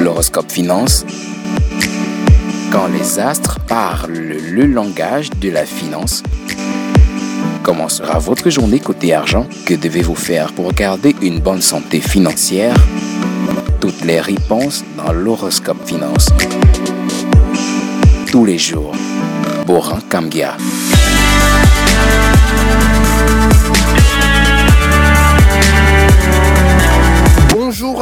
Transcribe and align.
L'horoscope 0.00 0.50
finance. 0.50 1.04
Quand 2.70 2.86
les 2.86 3.18
astres 3.18 3.58
parlent 3.66 4.12
le 4.12 4.66
langage 4.66 5.30
de 5.30 5.50
la 5.50 5.66
finance. 5.66 6.22
Comment 7.64 7.88
sera 7.88 8.18
votre 8.18 8.48
journée 8.48 8.78
côté 8.78 9.12
argent? 9.12 9.46
Que 9.66 9.74
devez-vous 9.74 10.14
faire 10.14 10.52
pour 10.52 10.72
garder 10.72 11.16
une 11.20 11.40
bonne 11.40 11.62
santé 11.62 12.00
financière? 12.00 12.76
Toutes 13.80 14.04
les 14.04 14.20
réponses 14.20 14.84
dans 14.96 15.12
l'horoscope 15.12 15.84
finance. 15.84 16.28
Tous 18.30 18.44
les 18.44 18.58
jours. 18.58 18.92
Boran 19.66 19.98
Kambia. 20.08 20.56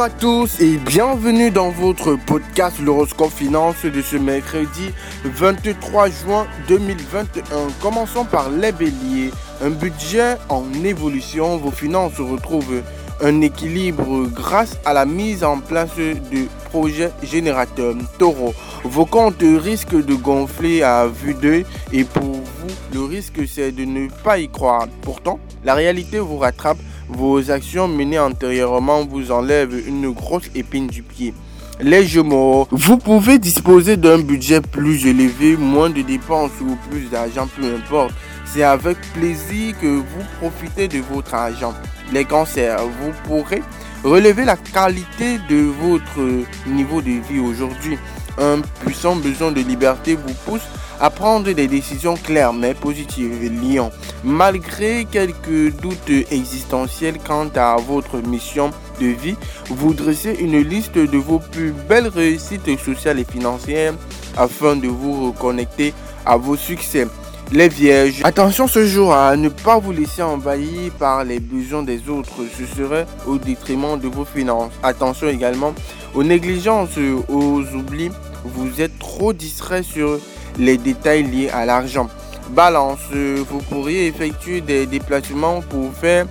À 0.07 0.09
tous 0.09 0.61
et 0.61 0.77
bienvenue 0.77 1.51
dans 1.51 1.69
votre 1.69 2.15
podcast 2.15 2.79
L'horoscope 2.79 3.29
finance 3.29 3.83
de 3.83 4.01
ce 4.01 4.15
mercredi 4.15 4.93
23 5.25 6.07
juin 6.09 6.47
2021. 6.69 7.43
Commençons 7.81 8.23
par 8.23 8.49
les 8.49 8.71
béliers. 8.71 9.31
Un 9.61 9.69
budget 9.69 10.37
en 10.47 10.63
évolution, 10.85 11.57
vos 11.57 11.71
finances 11.71 12.19
retrouvent 12.19 12.83
un 13.19 13.41
équilibre 13.41 14.27
grâce 14.27 14.77
à 14.85 14.93
la 14.93 15.05
mise 15.05 15.43
en 15.43 15.59
place 15.59 15.97
de 15.97 16.45
projets 16.69 17.11
générateurs. 17.21 17.95
Taureau, 18.17 18.53
vos 18.85 19.05
comptes 19.05 19.41
risquent 19.41 20.05
de 20.05 20.13
gonfler 20.13 20.83
à 20.83 21.07
vue 21.07 21.33
d'œil 21.33 21.65
et 21.91 22.05
pour 22.05 22.23
vous, 22.23 22.73
le 22.93 23.01
risque 23.03 23.41
c'est 23.45 23.73
de 23.73 23.83
ne 23.83 24.07
pas 24.23 24.39
y 24.39 24.47
croire. 24.47 24.87
Pourtant, 25.01 25.37
la 25.65 25.73
réalité 25.73 26.19
vous 26.19 26.37
rattrape 26.37 26.77
vos 27.09 27.51
actions 27.51 27.87
menées 27.87 28.19
antérieurement 28.19 29.05
vous 29.05 29.31
enlèvent 29.31 29.87
une 29.87 30.11
grosse 30.11 30.49
épine 30.55 30.87
du 30.87 31.03
pied. 31.03 31.33
Les 31.79 32.05
Gémeaux, 32.07 32.67
vous 32.71 32.97
pouvez 32.97 33.37
disposer 33.37 33.97
d'un 33.97 34.17
budget 34.17 34.61
plus 34.61 35.05
élevé, 35.05 35.55
moins 35.55 35.91
de 35.91 36.01
dépenses 36.01 36.59
ou 36.59 36.75
plus 36.89 37.09
d'argent, 37.09 37.47
peu 37.55 37.75
importe. 37.75 38.13
C'est 38.45 38.63
avec 38.63 38.97
plaisir 39.13 39.77
que 39.79 39.97
vous 39.97 40.23
profitez 40.39 40.87
de 40.87 40.99
votre 41.13 41.35
argent. 41.35 41.73
Les 42.11 42.25
cancers, 42.25 42.79
vous 42.83 43.11
pourrez 43.25 43.61
relever 44.03 44.45
la 44.45 44.55
qualité 44.55 45.37
de 45.49 45.69
votre 45.81 46.19
niveau 46.65 47.01
de 47.01 47.11
vie 47.29 47.39
aujourd'hui. 47.39 47.97
Un 48.37 48.61
puissant 48.81 49.15
besoin 49.15 49.51
de 49.51 49.61
liberté 49.61 50.15
vous 50.15 50.33
pousse 50.45 50.67
à 50.99 51.09
prendre 51.09 51.51
des 51.51 51.67
décisions 51.67 52.15
claires 52.15 52.53
mais 52.53 52.73
positives. 52.73 53.51
Lion, 53.63 53.91
malgré 54.23 55.05
quelques 55.05 55.75
doutes 55.81 56.09
existentiels 56.31 57.17
quant 57.25 57.49
à 57.55 57.75
votre 57.77 58.17
mission 58.17 58.71
de 58.99 59.07
vie, 59.07 59.35
vous 59.69 59.93
dressez 59.93 60.35
une 60.39 60.59
liste 60.59 60.97
de 60.97 61.17
vos 61.17 61.39
plus 61.39 61.71
belles 61.87 62.07
réussites 62.07 62.79
sociales 62.79 63.19
et 63.19 63.25
financières 63.25 63.93
afin 64.35 64.75
de 64.75 64.87
vous 64.87 65.27
reconnecter 65.27 65.93
à 66.25 66.37
vos 66.37 66.57
succès. 66.57 67.07
Les 67.53 67.69
vierges, 67.69 68.21
attention 68.25 68.67
ce 68.67 68.85
jour 68.85 69.13
à 69.13 69.37
ne 69.37 69.47
pas 69.47 69.79
vous 69.79 69.93
laisser 69.93 70.21
envahir 70.21 70.91
par 70.99 71.23
les 71.23 71.39
besoins 71.39 71.81
des 71.81 72.09
autres, 72.09 72.41
ce 72.57 72.65
serait 72.65 73.05
au 73.25 73.37
détriment 73.37 73.97
de 73.97 74.09
vos 74.09 74.25
finances. 74.25 74.73
Attention 74.83 75.29
également 75.29 75.73
aux 76.13 76.25
négligences, 76.25 76.97
aux 77.29 77.61
oublis, 77.73 78.11
vous 78.43 78.81
êtes 78.81 78.97
trop 78.99 79.33
distrait 79.33 79.83
sur 79.83 80.19
les 80.57 80.77
détails 80.77 81.23
liés 81.23 81.49
à 81.49 81.65
l'argent. 81.65 82.09
Balance, 82.51 82.99
vous 83.11 83.59
pourriez 83.69 84.07
effectuer 84.07 84.61
des 84.61 84.85
déplacements 84.85 85.61
pour 85.61 85.93
faire 85.93 86.25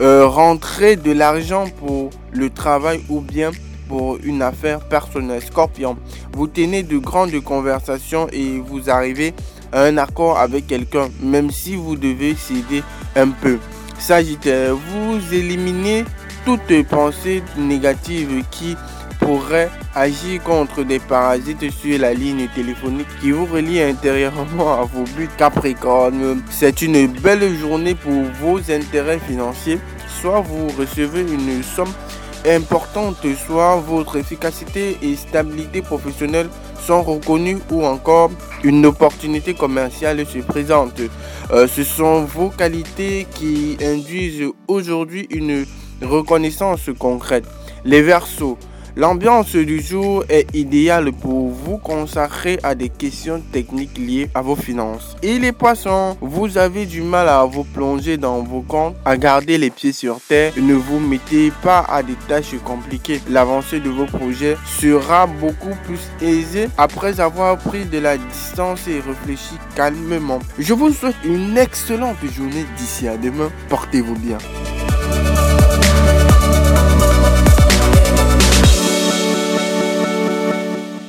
euh, 0.00 0.26
rentrer 0.26 0.96
de 0.96 1.12
l'argent 1.12 1.66
pour 1.78 2.10
le 2.32 2.50
travail 2.50 3.00
ou 3.08 3.20
bien 3.20 3.50
pour 3.88 4.18
une 4.22 4.42
affaire 4.42 4.80
personnelle. 4.80 5.42
Scorpion, 5.42 5.96
vous 6.32 6.46
tenez 6.46 6.82
de 6.82 6.98
grandes 6.98 7.38
conversations 7.40 8.28
et 8.32 8.58
vous 8.58 8.90
arrivez 8.90 9.34
à 9.72 9.82
un 9.82 9.96
accord 9.98 10.38
avec 10.38 10.66
quelqu'un, 10.66 11.08
même 11.20 11.50
si 11.50 11.74
vous 11.74 11.96
devez 11.96 12.34
céder 12.34 12.82
un 13.16 13.28
peu. 13.30 13.58
Sagittaire, 13.98 14.74
vous 14.76 15.34
éliminez 15.34 16.04
toute 16.44 16.86
pensée 16.88 17.42
négative 17.56 18.44
qui 18.50 18.76
pourrait 19.28 19.68
agir 19.94 20.42
contre 20.42 20.84
des 20.84 20.98
parasites 20.98 21.70
sur 21.70 21.98
la 21.98 22.14
ligne 22.14 22.48
téléphonique 22.54 23.08
qui 23.20 23.30
vous 23.30 23.44
relie 23.44 23.78
intérieurement 23.78 24.80
à 24.80 24.84
vos 24.84 25.04
buts 25.04 25.28
Capricorne. 25.36 26.40
C'est 26.48 26.80
une 26.80 27.08
belle 27.08 27.54
journée 27.54 27.94
pour 27.94 28.22
vos 28.40 28.58
intérêts 28.70 29.18
financiers. 29.18 29.80
Soit 30.22 30.40
vous 30.40 30.68
recevez 30.68 31.20
une 31.20 31.62
somme 31.62 31.92
importante, 32.46 33.18
soit 33.46 33.76
votre 33.76 34.16
efficacité 34.16 34.96
et 35.02 35.14
stabilité 35.14 35.82
professionnelle 35.82 36.48
sont 36.80 37.02
reconnues 37.02 37.58
ou 37.70 37.84
encore 37.84 38.30
une 38.64 38.86
opportunité 38.86 39.52
commerciale 39.52 40.24
se 40.24 40.38
présente. 40.38 41.02
Euh, 41.50 41.68
ce 41.68 41.84
sont 41.84 42.24
vos 42.24 42.48
qualités 42.48 43.26
qui 43.34 43.76
induisent 43.82 44.52
aujourd'hui 44.68 45.26
une 45.28 45.66
reconnaissance 46.00 46.88
concrète. 46.98 47.44
Les 47.84 48.00
versos, 48.00 48.56
L'ambiance 48.98 49.54
du 49.54 49.80
jour 49.80 50.24
est 50.28 50.52
idéale 50.56 51.12
pour 51.12 51.50
vous 51.50 51.78
consacrer 51.78 52.58
à 52.64 52.74
des 52.74 52.88
questions 52.88 53.40
techniques 53.52 53.96
liées 53.96 54.28
à 54.34 54.42
vos 54.42 54.56
finances. 54.56 55.14
Et 55.22 55.38
les 55.38 55.52
poissons, 55.52 56.16
vous 56.20 56.58
avez 56.58 56.84
du 56.84 57.02
mal 57.02 57.28
à 57.28 57.44
vous 57.44 57.62
plonger 57.62 58.16
dans 58.16 58.42
vos 58.42 58.60
comptes, 58.60 58.96
à 59.04 59.16
garder 59.16 59.56
les 59.56 59.70
pieds 59.70 59.92
sur 59.92 60.18
terre. 60.20 60.52
Ne 60.60 60.74
vous 60.74 60.98
mettez 60.98 61.52
pas 61.62 61.86
à 61.88 62.02
des 62.02 62.16
tâches 62.26 62.56
compliquées. 62.64 63.20
L'avancée 63.30 63.78
de 63.78 63.88
vos 63.88 64.06
projets 64.06 64.56
sera 64.66 65.28
beaucoup 65.28 65.76
plus 65.84 66.00
aisée 66.20 66.66
après 66.76 67.20
avoir 67.20 67.56
pris 67.56 67.84
de 67.84 67.98
la 67.98 68.16
distance 68.16 68.88
et 68.88 68.98
réfléchi 68.98 69.54
calmement. 69.76 70.40
Je 70.58 70.74
vous 70.74 70.92
souhaite 70.92 71.14
une 71.24 71.56
excellente 71.56 72.16
journée 72.34 72.66
d'ici 72.76 73.06
à 73.06 73.16
demain. 73.16 73.52
Portez-vous 73.68 74.16
bien. 74.16 74.38